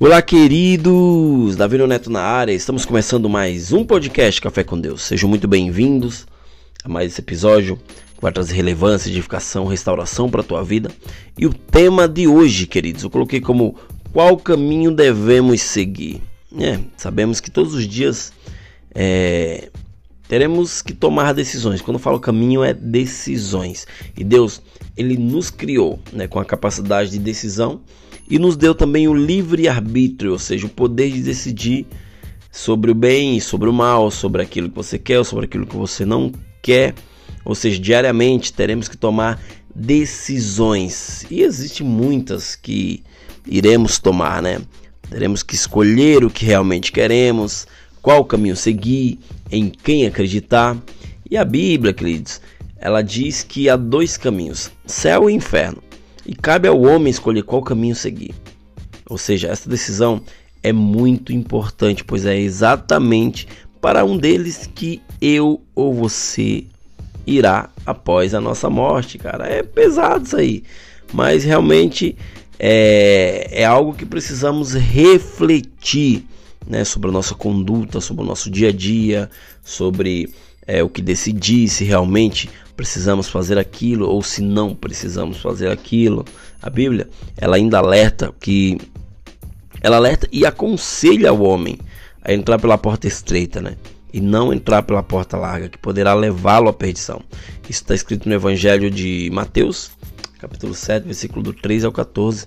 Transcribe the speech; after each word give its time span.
Olá, 0.00 0.22
queridos! 0.22 1.56
Davi 1.56 1.76
Neto 1.84 2.08
na 2.08 2.20
área, 2.22 2.52
estamos 2.52 2.86
começando 2.86 3.28
mais 3.28 3.72
um 3.72 3.84
podcast 3.84 4.40
Café 4.40 4.62
com 4.62 4.80
Deus. 4.80 5.02
Sejam 5.02 5.28
muito 5.28 5.48
bem-vindos 5.48 6.24
a 6.84 6.88
mais 6.88 7.10
esse 7.10 7.20
episódio 7.20 7.76
que 8.14 8.22
vai 8.22 8.30
trazer 8.30 8.54
relevância, 8.54 9.10
edificação, 9.10 9.66
restauração 9.66 10.30
para 10.30 10.40
a 10.40 10.44
tua 10.44 10.62
vida. 10.62 10.88
E 11.36 11.46
o 11.46 11.52
tema 11.52 12.06
de 12.06 12.28
hoje, 12.28 12.64
queridos, 12.68 13.02
eu 13.02 13.10
coloquei 13.10 13.40
como 13.40 13.74
qual 14.12 14.36
caminho 14.36 14.92
devemos 14.92 15.62
seguir. 15.62 16.22
É, 16.56 16.78
sabemos 16.96 17.40
que 17.40 17.50
todos 17.50 17.74
os 17.74 17.84
dias 17.84 18.32
é, 18.94 19.68
teremos 20.28 20.80
que 20.80 20.92
tomar 20.92 21.34
decisões. 21.34 21.82
Quando 21.82 21.96
eu 21.96 22.02
falo 22.02 22.20
caminho, 22.20 22.62
é 22.62 22.72
decisões. 22.72 23.84
E 24.16 24.22
Deus, 24.22 24.62
Ele 24.96 25.16
nos 25.16 25.50
criou 25.50 25.98
né, 26.12 26.28
com 26.28 26.38
a 26.38 26.44
capacidade 26.44 27.10
de 27.10 27.18
decisão 27.18 27.80
e 28.30 28.38
nos 28.38 28.56
deu 28.56 28.74
também 28.74 29.08
o 29.08 29.14
livre 29.14 29.68
arbítrio, 29.68 30.32
ou 30.32 30.38
seja, 30.38 30.66
o 30.66 30.70
poder 30.70 31.10
de 31.10 31.22
decidir 31.22 31.86
sobre 32.50 32.90
o 32.90 32.94
bem 32.94 33.38
sobre 33.40 33.68
o 33.68 33.72
mal, 33.72 34.10
sobre 34.10 34.42
aquilo 34.42 34.68
que 34.68 34.76
você 34.76 34.98
quer 34.98 35.24
sobre 35.24 35.44
aquilo 35.44 35.66
que 35.66 35.76
você 35.76 36.04
não 36.04 36.32
quer. 36.62 36.94
Ou 37.44 37.54
seja, 37.54 37.78
diariamente 37.78 38.52
teremos 38.52 38.88
que 38.88 38.96
tomar 38.96 39.40
decisões. 39.74 41.24
E 41.30 41.42
existem 41.42 41.86
muitas 41.86 42.56
que 42.56 43.02
iremos 43.46 43.98
tomar, 43.98 44.42
né? 44.42 44.60
Teremos 45.08 45.42
que 45.42 45.54
escolher 45.54 46.24
o 46.24 46.30
que 46.30 46.44
realmente 46.44 46.92
queremos, 46.92 47.66
qual 48.02 48.24
caminho 48.24 48.56
seguir, 48.56 49.18
em 49.50 49.70
quem 49.70 50.06
acreditar. 50.06 50.76
E 51.30 51.36
a 51.36 51.44
Bíblia, 51.44 51.94
queridos, 51.94 52.40
ela 52.76 53.00
diz 53.02 53.42
que 53.42 53.70
há 53.70 53.76
dois 53.76 54.16
caminhos: 54.16 54.70
céu 54.84 55.30
e 55.30 55.32
inferno 55.32 55.87
e 56.28 56.34
cabe 56.34 56.68
ao 56.68 56.78
homem 56.82 57.10
escolher 57.10 57.42
qual 57.42 57.62
caminho 57.62 57.96
seguir. 57.96 58.34
Ou 59.08 59.16
seja, 59.16 59.48
essa 59.48 59.68
decisão 59.68 60.20
é 60.62 60.74
muito 60.74 61.32
importante, 61.32 62.04
pois 62.04 62.26
é 62.26 62.38
exatamente 62.38 63.48
para 63.80 64.04
um 64.04 64.18
deles 64.18 64.68
que 64.74 65.00
eu 65.22 65.62
ou 65.74 65.94
você 65.94 66.66
irá 67.26 67.70
após 67.86 68.34
a 68.34 68.42
nossa 68.42 68.68
morte, 68.68 69.16
cara. 69.16 69.46
É 69.46 69.62
pesado 69.62 70.26
isso 70.26 70.36
aí, 70.36 70.62
mas 71.14 71.44
realmente 71.44 72.14
é, 72.58 73.48
é 73.50 73.64
algo 73.64 73.94
que 73.94 74.04
precisamos 74.04 74.74
refletir 74.74 76.26
né, 76.66 76.84
sobre 76.84 77.08
a 77.08 77.12
nossa 77.12 77.34
conduta, 77.34 78.02
sobre 78.02 78.22
o 78.22 78.26
nosso 78.26 78.50
dia 78.50 78.68
a 78.68 78.72
dia, 78.72 79.30
sobre 79.64 80.28
é, 80.68 80.82
o 80.82 80.88
que 80.88 81.00
decidir, 81.00 81.66
se 81.68 81.82
realmente 81.82 82.50
precisamos 82.76 83.28
fazer 83.28 83.58
aquilo 83.58 84.06
ou 84.06 84.22
se 84.22 84.42
não 84.42 84.74
precisamos 84.74 85.38
fazer 85.38 85.70
aquilo. 85.70 86.26
A 86.60 86.68
Bíblia, 86.68 87.08
ela 87.38 87.56
ainda 87.56 87.78
alerta 87.78 88.32
que 88.38 88.78
ela 89.80 89.96
alerta 89.96 90.28
e 90.30 90.44
aconselha 90.44 91.32
o 91.32 91.42
homem 91.42 91.78
a 92.22 92.34
entrar 92.34 92.58
pela 92.58 92.76
porta 92.76 93.08
estreita, 93.08 93.62
né? 93.62 93.76
E 94.12 94.20
não 94.20 94.52
entrar 94.52 94.82
pela 94.82 95.02
porta 95.02 95.36
larga, 95.36 95.68
que 95.68 95.78
poderá 95.78 96.12
levá-lo 96.14 96.68
à 96.68 96.72
perdição. 96.72 97.22
Isso 97.62 97.82
está 97.82 97.94
escrito 97.94 98.28
no 98.28 98.34
Evangelho 98.34 98.90
de 98.90 99.30
Mateus, 99.32 99.90
capítulo 100.38 100.74
7, 100.74 101.04
versículo 101.04 101.42
do 101.42 101.52
3 101.52 101.84
ao 101.84 101.92
14. 101.92 102.46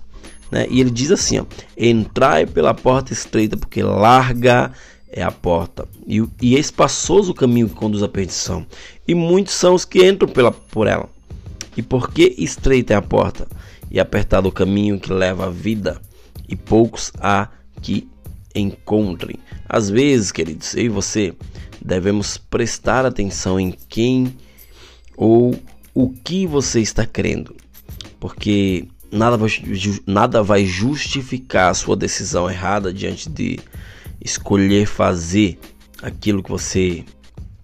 Né? 0.51 0.67
E 0.69 0.79
ele 0.79 0.91
diz 0.91 1.11
assim: 1.11 1.39
ó, 1.39 1.45
Entrai 1.77 2.45
pela 2.45 2.73
porta 2.73 3.13
estreita, 3.13 3.57
porque 3.57 3.81
larga 3.81 4.71
é 5.11 5.21
a 5.21 5.31
porta, 5.31 5.87
e, 6.07 6.23
e 6.41 6.57
espaçoso 6.57 7.31
o 7.31 7.35
caminho 7.35 7.67
que 7.67 7.75
conduz 7.75 8.01
à 8.01 8.07
perdição, 8.07 8.65
e 9.07 9.13
muitos 9.13 9.53
são 9.53 9.73
os 9.73 9.85
que 9.85 10.07
entram 10.07 10.29
pela, 10.29 10.51
por 10.51 10.87
ela. 10.87 11.09
E 11.75 11.81
porque 11.81 12.35
estreita 12.37 12.93
é 12.93 12.97
a 12.97 13.01
porta, 13.01 13.47
e 13.89 13.99
apertado 13.99 14.47
o 14.47 14.51
caminho 14.51 14.99
que 14.99 15.11
leva 15.11 15.47
à 15.47 15.49
vida, 15.49 16.01
e 16.47 16.55
poucos 16.55 17.11
há 17.19 17.49
que 17.81 18.07
encontrem. 18.55 19.37
Às 19.67 19.89
vezes, 19.89 20.31
queridos, 20.31 20.75
eu 20.75 20.85
e 20.85 20.89
você 20.89 21.33
devemos 21.83 22.37
prestar 22.37 23.05
atenção 23.05 23.59
em 23.59 23.73
quem 23.89 24.35
ou 25.17 25.57
o 25.93 26.09
que 26.09 26.45
você 26.45 26.79
está 26.79 27.05
crendo, 27.05 27.55
porque 28.19 28.87
nada 29.11 29.37
vai, 29.37 29.49
nada 30.05 30.41
vai 30.41 30.65
justificar 30.65 31.71
a 31.71 31.73
sua 31.73 31.95
decisão 31.95 32.49
errada 32.49 32.93
diante 32.93 33.29
de 33.29 33.59
escolher 34.23 34.85
fazer 34.85 35.59
aquilo 36.01 36.43
que 36.43 36.49
você 36.49 37.03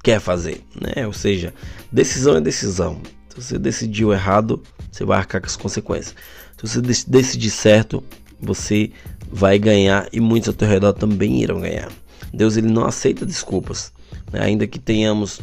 quer 0.04 0.20
fazer, 0.20 0.64
né? 0.76 1.06
Ou 1.06 1.14
seja, 1.14 1.54
decisão 1.92 2.38
é 2.38 2.42
decisão. 2.42 3.02
Se 3.30 3.42
você 3.42 3.60
decidiu 3.60 4.14
errado, 4.14 4.62
você 4.92 5.06
vai 5.06 5.18
arcar 5.18 5.42
com 5.42 5.48
as 5.48 5.56
consequências. 5.56 6.16
Se 6.58 6.68
você 6.68 6.82
decidir 7.08 7.52
certo, 7.52 8.04
você 8.40 8.92
vai 9.32 9.60
ganhar 9.60 10.08
e 10.12 10.20
muitos 10.20 10.50
ao 10.50 10.54
teu 10.54 10.68
redor 10.68 10.94
também 10.94 11.42
irão 11.42 11.62
ganhar. 11.62 11.92
Deus 12.34 12.58
ele 12.58 12.68
não 12.68 12.86
aceita 12.86 13.26
desculpas, 13.26 13.92
né? 14.32 14.42
ainda 14.42 14.66
que 14.66 14.80
tenhamos 14.80 15.42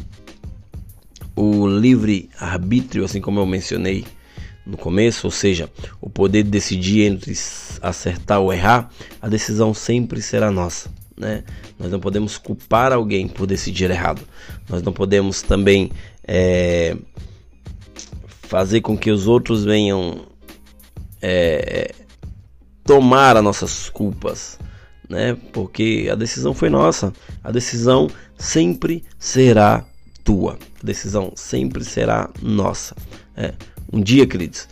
o 1.35 1.67
livre 1.67 2.29
arbítrio, 2.39 3.05
assim 3.05 3.21
como 3.21 3.39
eu 3.39 3.45
mencionei 3.45 4.05
no 4.65 4.77
começo, 4.77 5.27
ou 5.27 5.31
seja, 5.31 5.69
o 6.01 6.09
poder 6.09 6.43
de 6.43 6.49
decidir 6.49 7.03
entre 7.03 7.33
acertar 7.81 8.39
ou 8.39 8.51
errar, 8.51 8.89
a 9.21 9.27
decisão 9.27 9.73
sempre 9.73 10.21
será 10.21 10.49
nossa 10.49 10.89
né? 11.17 11.43
Nós 11.79 11.91
não 11.91 11.99
podemos 11.99 12.37
culpar 12.37 12.91
alguém 12.91 13.27
por 13.27 13.47
decidir 13.47 13.89
errado. 13.89 14.21
Nós 14.69 14.81
não 14.81 14.91
podemos 14.91 15.41
também 15.41 15.91
é, 16.23 16.95
fazer 18.27 18.81
com 18.81 18.97
que 18.97 19.11
os 19.11 19.27
outros 19.27 19.63
venham 19.63 20.25
é, 21.21 21.93
tomar 22.83 23.37
as 23.37 23.43
nossas 23.43 23.89
culpas, 23.89 24.59
né? 25.09 25.37
Porque 25.53 26.09
a 26.11 26.15
decisão 26.15 26.53
foi 26.53 26.69
nossa. 26.69 27.13
A 27.43 27.51
decisão 27.51 28.09
sempre 28.37 29.03
será 29.17 29.85
tua. 30.23 30.57
A 30.81 30.85
decisão 30.85 31.31
sempre 31.35 31.83
será 31.83 32.29
nossa. 32.41 32.95
É. 33.35 33.53
Um 33.91 34.01
dia, 34.01 34.27
queridos, 34.27 34.67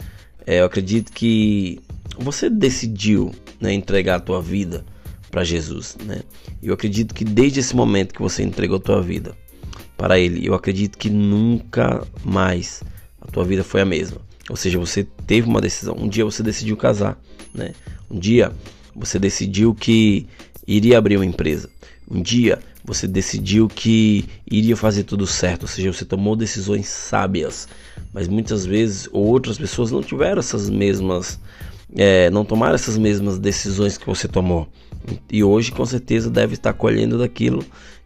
é, 0.46 0.60
eu 0.60 0.66
acredito 0.66 1.12
que 1.14 1.80
você 2.18 2.50
decidiu 2.50 3.32
né, 3.60 3.74
entregar 3.74 4.16
a 4.16 4.20
tua 4.20 4.42
vida 4.42 4.84
para 5.34 5.44
Jesus, 5.44 5.98
né? 6.06 6.22
Eu 6.62 6.76
acredito 6.76 7.12
que 7.12 7.26
desde 7.26 7.60
esse 7.60 7.76
momento 7.76 8.14
que 8.14 8.22
você 8.22 8.44
entregou 8.44 8.78
a 8.78 8.80
tua 8.80 9.02
vida 9.02 9.36
para 9.98 10.20
ele, 10.20 10.46
eu 10.46 10.54
acredito 10.54 10.96
que 10.96 11.10
nunca 11.10 12.06
mais 12.24 12.84
a 13.20 13.26
tua 13.26 13.44
vida 13.44 13.64
foi 13.64 13.82
a 13.82 13.86
mesma. 13.86 14.22
Ou 14.48 14.56
seja, 14.56 14.78
você 14.78 15.08
teve 15.26 15.50
uma 15.50 15.60
decisão. 15.60 15.96
Um 15.98 16.08
dia 16.08 16.24
você 16.24 16.44
decidiu 16.44 16.78
casar, 16.78 17.20
né? 17.52 17.74
Um 18.12 18.20
dia 18.20 18.52
você 18.96 19.18
decidiu 19.18 19.74
que 19.74 20.28
iria 20.68 21.00
abrir 21.00 21.18
uma 21.18 21.26
empresa. 21.26 21.68
Um 22.08 22.22
dia 22.22 22.60
você 22.86 23.08
decidiu 23.08 23.68
que 23.68 24.26
iria 24.46 24.78
fazer 24.78 25.04
tudo 25.04 25.26
certo, 25.26 25.64
ou 25.64 25.68
seja, 25.68 25.92
você 25.92 26.06
tomou 26.06 26.36
decisões 26.36 26.88
sábias. 26.88 27.68
Mas 28.14 28.28
muitas 28.28 28.68
vezes 28.68 29.10
outras 29.12 29.58
pessoas 29.58 29.90
não 29.90 30.04
tiveram 30.04 30.38
essas 30.38 30.70
mesmas, 30.70 31.40
é, 31.96 32.30
não 32.30 32.46
tomaram 32.46 32.76
essas 32.76 33.00
mesmas 33.00 33.40
decisões 33.40 33.98
que 33.98 34.06
você 34.06 34.28
tomou. 34.28 34.70
E 35.30 35.44
hoje, 35.44 35.72
com 35.72 35.86
certeza, 35.86 36.30
deve 36.30 36.54
estar 36.54 36.74
colhendo 36.74 37.18
daquilo 37.18 37.64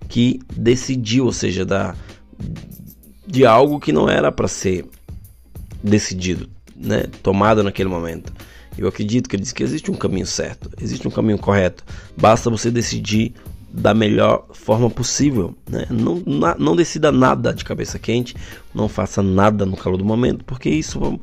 que 0.08 0.40
decidiu, 0.56 1.26
ou 1.26 1.34
seja, 1.34 1.66
da, 1.66 1.96
de 3.26 3.46
algo 3.46 3.80
que 3.80 3.92
não 3.92 4.10
era 4.10 4.32
para 4.32 4.48
ser 4.48 4.86
decidido, 5.84 6.50
né? 6.76 7.06
tomado 7.22 7.64
naquele 7.64 7.90
momento. 7.90 8.34
Eu 8.78 8.88
acredito 8.88 9.28
que 9.28 9.36
ele 9.36 9.44
diz 9.44 9.52
que 9.52 9.64
existe 9.64 9.90
um 9.90 9.96
caminho 9.96 10.28
certo, 10.28 10.70
existe 10.80 11.08
um 11.08 11.12
caminho 11.12 11.40
correto. 11.40 11.84
Basta 12.16 12.50
você 12.50 12.70
decidir 12.70 13.34
da 13.72 13.94
melhor 13.94 14.46
forma 14.54 14.90
possível. 14.90 15.56
Né? 15.70 15.86
Não, 15.90 16.22
na, 16.26 16.56
não 16.58 16.76
decida 16.76 17.12
nada 17.12 17.54
de 17.54 17.66
cabeça 17.66 17.98
quente, 17.98 18.36
não 18.74 18.88
faça 18.88 19.22
nada 19.24 19.66
no 19.66 19.76
calor 19.76 19.98
do 19.98 20.06
momento, 20.06 20.46
porque 20.46 20.70
isso 20.70 21.20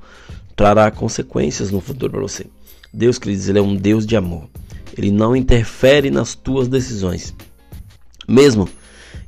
trará 0.56 0.90
consequências 0.90 1.70
no 1.70 1.81
futuro 1.81 2.12
para 2.12 2.22
você. 2.22 2.46
Deus, 2.93 3.19
queridos, 3.19 3.49
ele 3.49 3.58
é 3.58 3.62
um 3.62 3.75
Deus 3.75 4.06
de 4.06 4.16
amor. 4.16 4.49
Ele 4.96 5.11
não 5.11 5.35
interfere 5.35 6.11
nas 6.11 6.35
tuas 6.35 6.69
decisões. 6.69 7.35
Mesmo 8.29 8.69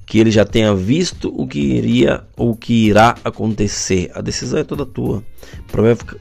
que 0.07 0.19
ele 0.19 0.31
já 0.31 0.45
tenha 0.45 0.75
visto 0.75 1.33
o 1.37 1.47
que 1.47 1.59
iria 1.59 2.25
ou 2.37 2.53
o 2.53 2.57
que 2.57 2.87
irá 2.87 3.17
acontecer. 3.25 4.11
A 4.15 4.21
decisão 4.21 4.61
é 4.61 4.65
toda 4.65 4.87
tua. 4.87 5.25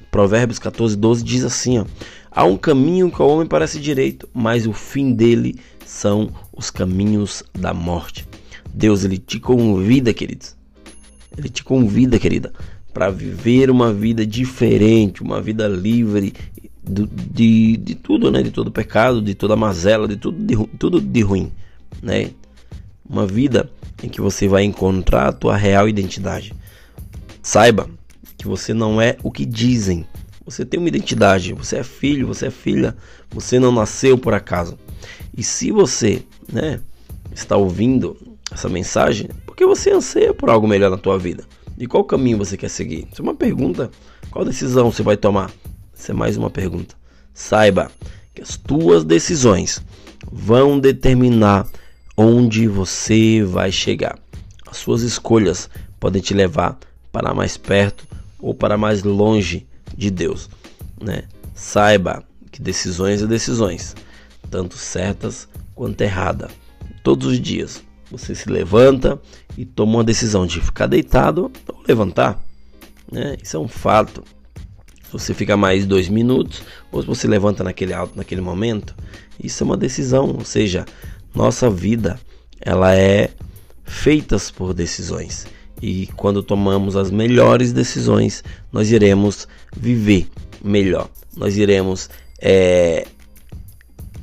Provérbios 0.09 0.57
14, 0.57 0.97
12 0.97 1.23
diz 1.23 1.43
assim: 1.43 1.77
ó, 1.77 1.85
Há 2.31 2.43
um 2.43 2.57
caminho 2.57 3.11
que 3.11 3.21
ao 3.21 3.29
homem 3.29 3.47
parece 3.47 3.79
direito, 3.79 4.27
mas 4.33 4.65
o 4.65 4.73
fim 4.73 5.13
dele 5.13 5.57
são 5.85 6.29
os 6.51 6.69
caminhos 6.69 7.43
da 7.53 7.73
morte. 7.73 8.27
Deus 8.73 9.05
ele 9.05 9.17
te 9.17 9.39
convida, 9.39 10.13
queridos. 10.13 10.57
Ele 11.37 11.47
te 11.47 11.63
convida, 11.63 12.19
querida, 12.19 12.51
para 12.93 13.09
viver 13.09 13.69
uma 13.69 13.93
vida 13.93 14.25
diferente, 14.25 15.21
uma 15.21 15.41
vida 15.41 15.67
livre 15.67 16.33
do, 16.87 17.07
de, 17.07 17.77
de 17.77 17.95
tudo, 17.95 18.31
né? 18.31 18.41
De 18.41 18.51
todo 18.51 18.71
pecado, 18.71 19.21
de 19.21 19.33
toda 19.33 19.55
mazela, 19.55 20.07
de 20.07 20.17
tudo 20.17 20.37
de, 20.43 20.55
tudo 20.77 21.01
de 21.01 21.21
ruim, 21.21 21.51
né? 22.01 22.31
Uma 23.07 23.25
vida 23.25 23.69
em 24.03 24.09
que 24.09 24.21
você 24.21 24.47
vai 24.47 24.63
encontrar 24.63 25.27
a 25.27 25.33
tua 25.33 25.55
real 25.55 25.87
identidade. 25.89 26.53
Saiba 27.41 27.89
que 28.37 28.47
você 28.47 28.73
não 28.73 29.01
é 29.01 29.17
o 29.23 29.31
que 29.31 29.45
dizem, 29.45 30.05
Você 30.45 30.63
tem 30.63 30.79
uma 30.79 30.89
identidade, 30.89 31.53
você 31.53 31.77
é 31.77 31.83
filho, 31.83 32.27
você 32.27 32.47
é 32.47 32.51
filha, 32.51 32.95
você 33.31 33.59
não 33.59 33.71
nasceu 33.71 34.15
por 34.15 34.33
acaso. 34.33 34.77
E 35.35 35.41
se 35.41 35.71
você, 35.71 36.23
né, 36.51 36.79
está 37.33 37.57
ouvindo 37.57 38.15
essa 38.51 38.69
mensagem, 38.69 39.27
porque 39.45 39.65
você 39.65 39.89
anseia 39.91 40.33
por 40.35 40.49
algo 40.51 40.67
melhor 40.67 40.91
na 40.91 40.97
tua 40.97 41.17
vida. 41.17 41.43
E 41.77 41.87
qual 41.87 42.03
caminho 42.03 42.37
você 42.37 42.55
quer 42.55 42.69
seguir? 42.69 43.07
Isso 43.11 43.21
é 43.21 43.23
uma 43.23 43.33
pergunta. 43.33 43.89
Qual 44.29 44.45
decisão 44.45 44.91
você 44.91 45.01
vai 45.01 45.17
tomar? 45.17 45.51
Isso 45.95 46.11
é 46.11 46.13
mais 46.13 46.37
uma 46.37 46.49
pergunta. 46.49 46.95
Saiba 47.33 47.91
que 48.33 48.41
as 48.41 48.57
tuas 48.57 49.03
decisões 49.03 49.81
vão 50.31 50.79
determinar 50.79 51.67
onde 52.17 52.67
você 52.67 53.43
vai 53.43 53.71
chegar. 53.71 54.17
As 54.67 54.77
suas 54.77 55.01
escolhas 55.01 55.69
podem 55.99 56.21
te 56.21 56.33
levar 56.33 56.77
para 57.11 57.33
mais 57.33 57.57
perto 57.57 58.05
ou 58.39 58.53
para 58.53 58.77
mais 58.77 59.03
longe 59.03 59.65
de 59.97 60.11
Deus, 60.11 60.49
né? 61.01 61.23
Saiba 61.53 62.23
que 62.51 62.61
decisões 62.61 63.21
é 63.21 63.27
decisões, 63.27 63.95
tanto 64.51 64.77
certas 64.77 65.47
quanto 65.73 66.01
erradas. 66.01 66.51
Todos 67.03 67.27
os 67.27 67.39
dias 67.39 67.81
você 68.11 68.35
se 68.35 68.49
levanta 68.49 69.19
e 69.57 69.65
toma 69.65 69.93
uma 69.93 70.03
decisão 70.03 70.45
de 70.45 70.59
ficar 70.59 70.87
deitado 70.87 71.51
ou 71.67 71.83
levantar, 71.87 72.39
né? 73.11 73.37
Isso 73.41 73.55
é 73.57 73.59
um 73.59 73.67
fato. 73.67 74.23
Você 75.11 75.33
fica 75.33 75.55
mais 75.55 75.85
dois 75.85 76.09
minutos 76.09 76.61
ou 76.91 77.01
se 77.01 77.07
você 77.07 77.27
levanta 77.27 77.63
naquele 77.63 77.93
alto 77.93 78.17
naquele 78.17 78.41
momento, 78.41 78.95
isso 79.41 79.63
é 79.63 79.65
uma 79.65 79.77
decisão. 79.77 80.35
Ou 80.37 80.45
seja, 80.45 80.85
nossa 81.33 81.69
vida 81.69 82.19
ela 82.59 82.95
é 82.95 83.29
feitas 83.83 84.49
por 84.49 84.73
decisões. 84.73 85.45
E 85.81 86.07
quando 86.15 86.41
tomamos 86.41 86.95
as 86.95 87.11
melhores 87.11 87.71
decisões, 87.71 88.43
nós 88.71 88.91
iremos 88.91 89.47
viver 89.75 90.27
melhor. 90.63 91.09
Nós 91.35 91.57
iremos 91.57 92.09
é, 92.41 93.05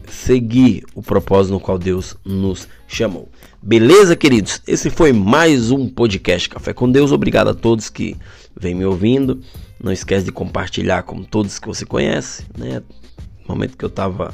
seguir 0.09 0.85
o 0.95 1.03
propósito 1.03 1.53
no 1.53 1.61
qual 1.61 1.79
Deus 1.79 2.17
nos 2.25 2.67
chamou. 2.89 3.29
Beleza, 3.63 4.17
queridos? 4.17 4.61
Esse 4.67 4.91
foi 4.91 5.13
mais 5.13 5.71
um 5.71 5.89
podcast 5.89 6.49
Café 6.49 6.73
com 6.73 6.91
Deus. 6.91 7.13
Obrigado 7.13 7.49
a 7.49 7.55
todos 7.55 7.89
que 7.89 8.17
vêm 8.59 8.75
me 8.75 8.85
ouvindo. 8.85 9.41
Não 9.83 9.93
esquece 9.93 10.25
de 10.25 10.33
compartilhar 10.33 11.03
com 11.03 11.23
todos 11.25 11.59
que 11.59 11.67
você 11.67 11.85
conhece, 11.85 12.45
né? 12.57 12.83
No 13.41 13.49
momento 13.49 13.77
que 13.77 13.85
eu 13.85 13.89
estava 13.89 14.33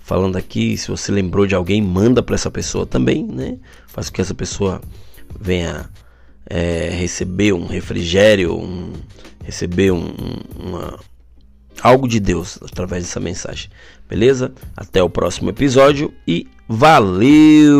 falando 0.00 0.36
aqui, 0.36 0.76
se 0.76 0.88
você 0.88 1.12
lembrou 1.12 1.46
de 1.46 1.54
alguém, 1.54 1.80
manda 1.80 2.22
para 2.22 2.34
essa 2.34 2.50
pessoa 2.50 2.84
também, 2.84 3.24
né? 3.24 3.58
Faz 3.86 4.08
com 4.08 4.16
que 4.16 4.20
essa 4.20 4.34
pessoa 4.34 4.80
venha 5.38 5.88
é, 6.46 6.88
receber 6.90 7.52
um 7.52 7.66
refrigério, 7.66 8.58
um, 8.58 8.92
receber 9.44 9.92
um, 9.92 10.12
uma, 10.58 10.98
algo 11.82 12.08
de 12.08 12.18
Deus 12.18 12.58
através 12.62 13.04
dessa 13.04 13.20
mensagem. 13.20 13.70
Beleza? 14.08 14.52
Até 14.76 15.02
o 15.02 15.10
próximo 15.10 15.50
episódio 15.50 16.12
e 16.26 16.48
valeu! 16.66 17.76